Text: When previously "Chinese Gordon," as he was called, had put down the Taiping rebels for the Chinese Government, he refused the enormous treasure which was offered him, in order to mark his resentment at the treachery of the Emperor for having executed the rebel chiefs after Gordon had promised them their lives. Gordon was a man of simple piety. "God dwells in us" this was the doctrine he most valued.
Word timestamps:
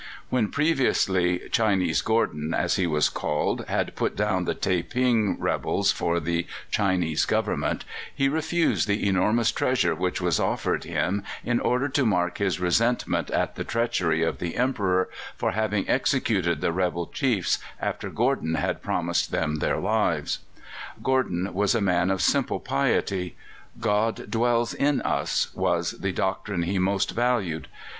When 0.31 0.47
previously 0.47 1.47
"Chinese 1.51 2.01
Gordon," 2.01 2.55
as 2.55 2.75
he 2.75 2.87
was 2.87 3.07
called, 3.07 3.63
had 3.67 3.95
put 3.95 4.15
down 4.15 4.45
the 4.45 4.55
Taiping 4.55 5.39
rebels 5.39 5.91
for 5.91 6.19
the 6.19 6.47
Chinese 6.71 7.25
Government, 7.25 7.85
he 8.15 8.27
refused 8.27 8.87
the 8.87 9.07
enormous 9.07 9.51
treasure 9.51 9.93
which 9.93 10.19
was 10.19 10.39
offered 10.39 10.85
him, 10.85 11.21
in 11.43 11.59
order 11.59 11.87
to 11.89 12.03
mark 12.03 12.39
his 12.39 12.59
resentment 12.59 13.29
at 13.29 13.53
the 13.53 13.63
treachery 13.63 14.23
of 14.23 14.39
the 14.39 14.55
Emperor 14.57 15.07
for 15.37 15.51
having 15.51 15.87
executed 15.87 16.61
the 16.61 16.71
rebel 16.73 17.05
chiefs 17.05 17.59
after 17.79 18.09
Gordon 18.09 18.55
had 18.55 18.81
promised 18.81 19.29
them 19.29 19.57
their 19.57 19.77
lives. 19.77 20.39
Gordon 21.03 21.53
was 21.53 21.75
a 21.75 21.79
man 21.79 22.09
of 22.09 22.23
simple 22.23 22.59
piety. 22.59 23.35
"God 23.79 24.31
dwells 24.31 24.73
in 24.73 25.03
us" 25.03 25.45
this 25.45 25.53
was 25.53 25.91
the 25.99 26.11
doctrine 26.11 26.63
he 26.63 26.79
most 26.79 27.11
valued. 27.11 27.67